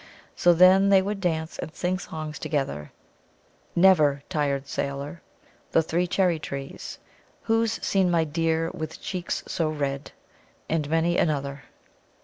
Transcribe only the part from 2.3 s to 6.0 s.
together "Never, tir'd Sailour," "The